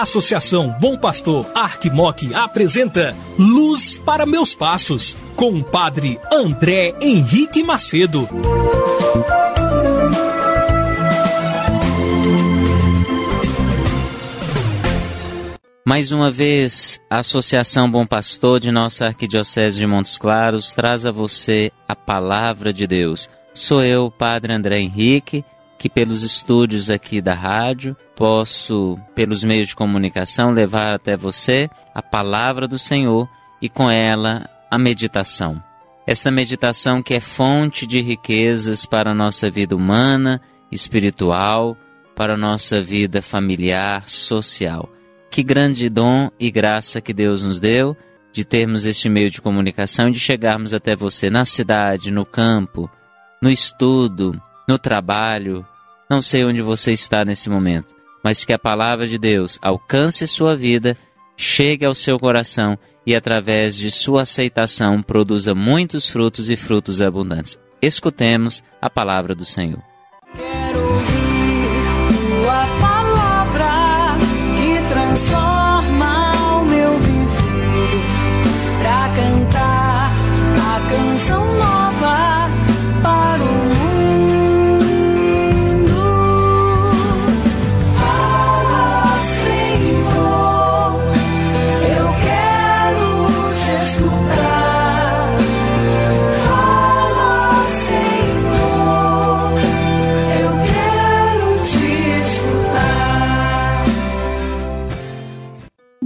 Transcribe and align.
Associação 0.00 0.74
Bom 0.80 0.96
Pastor 0.96 1.46
Arquimoc 1.54 2.32
apresenta 2.34 3.14
Luz 3.38 3.98
para 3.98 4.24
Meus 4.24 4.54
Passos, 4.54 5.14
com 5.36 5.52
o 5.52 5.62
padre 5.62 6.18
André 6.32 6.94
Henrique 7.02 7.62
Macedo. 7.62 8.26
Mais 15.84 16.12
uma 16.12 16.30
vez, 16.30 16.98
a 17.10 17.18
Associação 17.18 17.90
Bom 17.90 18.06
Pastor 18.06 18.58
de 18.58 18.70
nossa 18.70 19.06
Arquidiocese 19.06 19.76
de 19.76 19.86
Montes 19.86 20.16
Claros 20.16 20.72
traz 20.72 21.04
a 21.04 21.10
você 21.10 21.70
a 21.86 21.94
palavra 21.94 22.72
de 22.72 22.86
Deus. 22.86 23.28
Sou 23.52 23.82
eu, 23.82 24.10
Padre 24.10 24.54
André 24.54 24.78
Henrique, 24.78 25.44
que 25.80 25.88
pelos 25.88 26.22
estúdios 26.22 26.90
aqui 26.90 27.22
da 27.22 27.32
rádio 27.32 27.96
posso, 28.14 28.98
pelos 29.14 29.42
meios 29.42 29.68
de 29.68 29.74
comunicação, 29.74 30.50
levar 30.50 30.92
até 30.92 31.16
você 31.16 31.70
a 31.94 32.02
palavra 32.02 32.68
do 32.68 32.78
Senhor 32.78 33.26
e 33.62 33.68
com 33.70 33.90
ela 33.90 34.46
a 34.70 34.76
meditação. 34.76 35.60
Esta 36.06 36.30
meditação 36.30 37.02
que 37.02 37.14
é 37.14 37.18
fonte 37.18 37.86
de 37.86 37.98
riquezas 38.02 38.84
para 38.84 39.12
a 39.12 39.14
nossa 39.14 39.50
vida 39.50 39.74
humana, 39.74 40.38
espiritual, 40.70 41.74
para 42.14 42.34
a 42.34 42.38
nossa 42.38 42.82
vida 42.82 43.22
familiar, 43.22 44.06
social. 44.06 44.86
Que 45.30 45.42
grande 45.42 45.88
dom 45.88 46.30
e 46.38 46.50
graça 46.50 47.00
que 47.00 47.14
Deus 47.14 47.42
nos 47.42 47.58
deu 47.58 47.96
de 48.30 48.44
termos 48.44 48.84
este 48.84 49.08
meio 49.08 49.30
de 49.30 49.40
comunicação 49.40 50.10
e 50.10 50.12
de 50.12 50.20
chegarmos 50.20 50.74
até 50.74 50.94
você 50.94 51.30
na 51.30 51.46
cidade, 51.46 52.10
no 52.10 52.26
campo, 52.26 52.90
no 53.40 53.50
estudo, 53.50 54.38
no 54.70 54.78
trabalho. 54.78 55.66
Não 56.08 56.22
sei 56.22 56.44
onde 56.44 56.62
você 56.62 56.92
está 56.92 57.24
nesse 57.24 57.50
momento, 57.50 57.92
mas 58.22 58.44
que 58.44 58.52
a 58.52 58.58
palavra 58.58 59.04
de 59.04 59.18
Deus 59.18 59.58
alcance 59.60 60.28
sua 60.28 60.54
vida, 60.54 60.96
chegue 61.36 61.84
ao 61.84 61.94
seu 61.94 62.20
coração 62.20 62.78
e, 63.04 63.14
através 63.16 63.74
de 63.74 63.90
sua 63.90 64.22
aceitação, 64.22 65.02
produza 65.02 65.54
muitos 65.56 66.08
frutos 66.08 66.48
e 66.48 66.54
frutos 66.54 67.00
abundantes. 67.00 67.58
Escutemos 67.82 68.62
a 68.80 68.88
palavra 68.88 69.34
do 69.34 69.44
Senhor. 69.44 69.89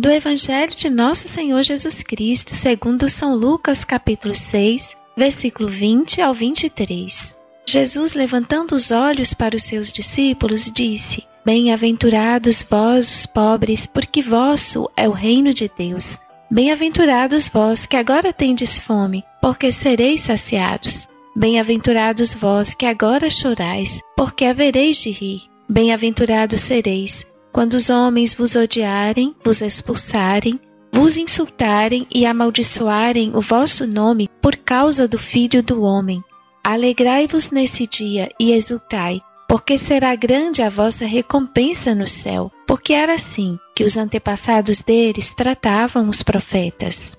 Do 0.05 0.13
Evangelho 0.13 0.75
de 0.75 0.91
Nosso 0.91 1.27
Senhor 1.27 1.63
Jesus 1.63 2.03
Cristo, 2.03 2.55
segundo 2.55 3.09
São 3.09 3.35
Lucas, 3.35 3.85
capítulo 3.85 4.35
6, 4.35 4.95
versículo 5.17 5.67
20 5.67 6.21
ao 6.21 6.35
23. 6.35 7.35
Jesus, 7.65 8.13
levantando 8.13 8.75
os 8.75 8.91
olhos 8.91 9.33
para 9.33 9.57
os 9.57 9.63
seus 9.63 9.91
discípulos, 9.91 10.71
disse: 10.71 11.25
Bem-aventurados 11.43 12.63
vós, 12.63 13.21
os 13.21 13.25
pobres, 13.25 13.87
porque 13.87 14.21
vosso 14.21 14.91
é 14.95 15.09
o 15.09 15.13
reino 15.13 15.55
de 15.55 15.71
Deus. 15.75 16.19
Bem-aventurados 16.51 17.49
vós 17.49 17.87
que 17.87 17.97
agora 17.97 18.31
tendes 18.31 18.79
fome, 18.79 19.25
porque 19.41 19.73
sereis 19.73 20.21
saciados. 20.21 21.09
Bem-aventurados 21.35 22.35
vós 22.35 22.75
que 22.75 22.85
agora 22.85 23.31
chorais, 23.31 24.03
porque 24.15 24.45
havereis 24.45 24.99
de 24.99 25.11
rir. 25.11 25.45
Bem-aventurados 25.67 26.61
sereis 26.61 27.25
quando 27.55 27.75
os 27.75 27.89
homens 27.89 28.35
vos 28.35 28.57
odiarem, 28.57 29.33
vos 29.45 29.63
expulsarem, 29.63 30.59
vos 30.93 31.17
insultarem 31.17 32.05
e 32.13 32.27
amaldiçoarem 32.27 33.31
o 33.33 33.41
vosso 33.41 33.87
nome 33.87 34.29
por 34.43 34.57
causa 34.57 35.07
do 35.07 35.17
Filho 35.17 35.63
do 35.63 35.83
Homem. 35.83 36.21
Alegrai-vos 36.65 37.53
nesse 37.53 37.87
dia 37.87 38.29
e 38.41 38.53
exultai, 38.53 39.21
porque 39.49 39.79
será 39.79 40.17
grande 40.17 40.63
a 40.63 40.69
vossa 40.69 41.07
recompensa 41.07 41.95
no 41.95 42.09
céu, 42.09 42.51
porque 42.67 42.93
era 42.93 43.15
assim 43.15 43.57
que 43.73 43.85
os 43.85 43.97
antepassados 43.97 44.83
deles 44.83 45.33
tratavam 45.33 46.09
os 46.09 46.25
profetas. 46.25 47.17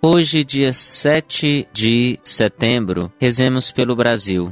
Hoje, 0.00 0.42
dia 0.42 0.72
7 0.72 1.68
de 1.74 2.18
setembro, 2.24 3.12
rezemos 3.18 3.70
pelo 3.70 3.94
Brasil. 3.94 4.50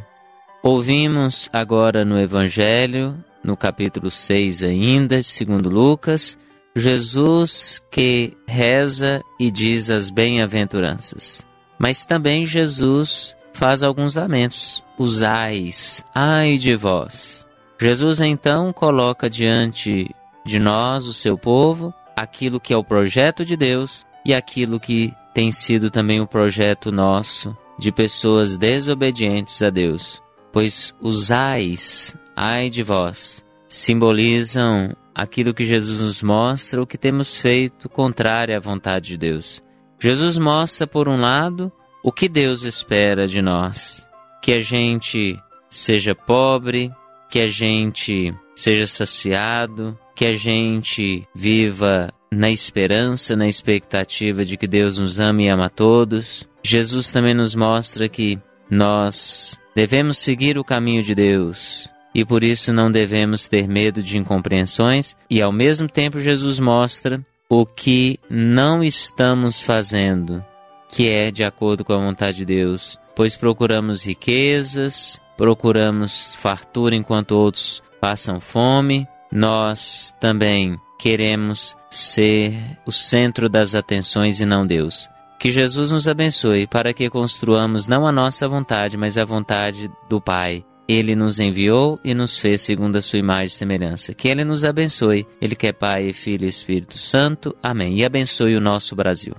Ouvimos 0.66 1.50
agora 1.52 2.06
no 2.06 2.18
Evangelho, 2.18 3.22
no 3.44 3.54
capítulo 3.54 4.10
6 4.10 4.62
ainda, 4.62 5.22
segundo 5.22 5.68
Lucas, 5.68 6.38
Jesus 6.74 7.82
que 7.90 8.34
reza 8.48 9.20
e 9.38 9.50
diz 9.50 9.90
as 9.90 10.08
bem-aventuranças. 10.08 11.46
Mas 11.78 12.06
também 12.06 12.46
Jesus 12.46 13.36
faz 13.52 13.82
alguns 13.82 14.14
lamentos. 14.14 14.82
Os 14.98 15.22
ais, 15.22 16.02
ai 16.14 16.56
de 16.56 16.74
vós. 16.74 17.46
Jesus 17.78 18.18
então 18.20 18.72
coloca 18.72 19.28
diante 19.28 20.10
de 20.46 20.58
nós, 20.58 21.04
o 21.04 21.12
seu 21.12 21.36
povo, 21.36 21.92
aquilo 22.16 22.58
que 22.58 22.72
é 22.72 22.76
o 22.76 22.82
projeto 22.82 23.44
de 23.44 23.54
Deus 23.54 24.06
e 24.24 24.32
aquilo 24.32 24.80
que 24.80 25.12
tem 25.34 25.52
sido 25.52 25.90
também 25.90 26.22
o 26.22 26.26
projeto 26.26 26.90
nosso 26.90 27.54
de 27.78 27.92
pessoas 27.92 28.56
desobedientes 28.56 29.60
a 29.60 29.68
Deus. 29.68 30.23
Pois 30.54 30.94
os 31.00 31.32
ais, 31.32 32.16
ai 32.36 32.70
de 32.70 32.80
vós, 32.80 33.44
simbolizam 33.66 34.96
aquilo 35.12 35.52
que 35.52 35.64
Jesus 35.64 35.98
nos 35.98 36.22
mostra, 36.22 36.80
o 36.80 36.86
que 36.86 36.96
temos 36.96 37.34
feito 37.34 37.88
contrário 37.88 38.56
à 38.56 38.60
vontade 38.60 39.08
de 39.08 39.16
Deus. 39.16 39.60
Jesus 39.98 40.38
mostra, 40.38 40.86
por 40.86 41.08
um 41.08 41.16
lado, 41.16 41.72
o 42.04 42.12
que 42.12 42.28
Deus 42.28 42.62
espera 42.62 43.26
de 43.26 43.42
nós: 43.42 44.06
que 44.40 44.52
a 44.52 44.60
gente 44.60 45.36
seja 45.68 46.14
pobre, 46.14 46.92
que 47.28 47.40
a 47.40 47.48
gente 47.48 48.32
seja 48.54 48.86
saciado, 48.86 49.98
que 50.14 50.24
a 50.24 50.36
gente 50.36 51.26
viva 51.34 52.12
na 52.30 52.48
esperança, 52.48 53.34
na 53.34 53.48
expectativa 53.48 54.44
de 54.44 54.56
que 54.56 54.68
Deus 54.68 54.98
nos 54.98 55.18
ame 55.18 55.46
e 55.46 55.48
ama 55.48 55.66
a 55.66 55.68
todos. 55.68 56.48
Jesus 56.62 57.10
também 57.10 57.34
nos 57.34 57.56
mostra 57.56 58.08
que 58.08 58.38
nós 58.70 59.58
devemos 59.74 60.18
seguir 60.18 60.58
o 60.58 60.64
caminho 60.64 61.02
de 61.02 61.14
Deus 61.14 61.92
e 62.14 62.24
por 62.24 62.44
isso 62.44 62.72
não 62.72 62.90
devemos 62.90 63.48
ter 63.48 63.66
medo 63.66 64.00
de 64.00 64.16
incompreensões, 64.16 65.16
e 65.28 65.42
ao 65.42 65.50
mesmo 65.50 65.88
tempo 65.88 66.20
Jesus 66.20 66.60
mostra 66.60 67.20
o 67.48 67.66
que 67.66 68.18
não 68.30 68.84
estamos 68.84 69.60
fazendo, 69.60 70.44
que 70.88 71.08
é 71.08 71.30
de 71.30 71.42
acordo 71.42 71.84
com 71.84 71.92
a 71.92 71.98
vontade 71.98 72.38
de 72.38 72.44
Deus, 72.44 72.96
pois 73.16 73.36
procuramos 73.36 74.04
riquezas, 74.04 75.20
procuramos 75.36 76.36
fartura 76.36 76.94
enquanto 76.94 77.32
outros 77.32 77.82
passam 78.00 78.38
fome, 78.38 79.08
nós 79.32 80.14
também 80.20 80.78
queremos 80.98 81.76
ser 81.90 82.54
o 82.86 82.92
centro 82.92 83.48
das 83.48 83.74
atenções 83.74 84.38
e 84.38 84.46
não 84.46 84.64
Deus. 84.64 85.08
Que 85.38 85.50
Jesus 85.50 85.90
nos 85.90 86.08
abençoe 86.08 86.66
para 86.66 86.94
que 86.94 87.10
construamos 87.10 87.86
não 87.86 88.06
a 88.06 88.12
nossa 88.12 88.48
vontade, 88.48 88.96
mas 88.96 89.18
a 89.18 89.24
vontade 89.24 89.90
do 90.08 90.20
Pai. 90.20 90.64
Ele 90.86 91.16
nos 91.16 91.40
enviou 91.40 91.98
e 92.04 92.12
nos 92.14 92.38
fez 92.38 92.60
segundo 92.60 92.96
a 92.96 93.02
sua 93.02 93.18
imagem 93.18 93.46
e 93.46 93.50
semelhança. 93.50 94.12
Que 94.12 94.28
Ele 94.28 94.44
nos 94.44 94.64
abençoe. 94.64 95.26
Ele 95.40 95.56
que 95.56 95.66
é 95.66 95.72
Pai, 95.72 96.12
Filho 96.12 96.44
e 96.44 96.48
Espírito 96.48 96.98
Santo. 96.98 97.56
Amém. 97.62 97.96
E 97.96 98.04
abençoe 98.04 98.54
o 98.54 98.60
nosso 98.60 98.94
Brasil. 98.94 99.34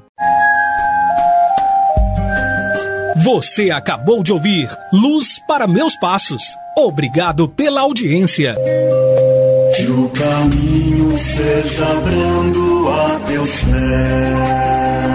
Você 3.23 3.71
acabou 3.71 4.21
de 4.21 4.33
ouvir 4.33 4.69
Luz 4.91 5.39
para 5.47 5.65
Meus 5.65 5.95
Passos. 5.95 6.43
Obrigado 6.77 7.47
pela 7.47 7.81
audiência. 7.81 8.55
Que 9.75 9.87
o 9.87 10.09
caminho 10.09 11.17
seja 11.17 11.85
brando 12.01 12.89
a 12.89 13.19
teus 13.21 13.49
pés. 13.61 15.14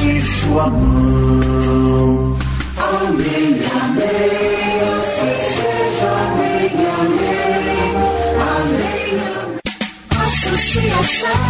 de 0.00 0.20
sua 0.20 0.68
mão. 0.68 2.36
Amém, 2.76 3.60
amém. 3.82 4.72
Assim 4.92 5.52
amém, 6.22 6.70
amém. 7.00 7.92
Amém, 8.52 9.12
amém. 9.42 9.60
Associação, 10.26 11.44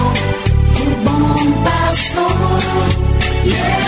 do 0.74 0.84
bom 1.04 1.40
pastor. 1.64 2.32
Yeah. 3.44 3.81